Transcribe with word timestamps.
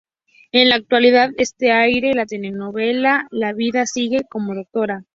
En 0.51 0.69
la 0.69 0.77
actualidad, 0.77 1.29
este 1.37 1.71
aire, 1.71 2.15
la 2.15 2.25
telenovela, 2.25 3.27
"La 3.29 3.53
vida 3.53 3.85
sigue" 3.85 4.21
como 4.27 4.55
Dra. 4.73 5.03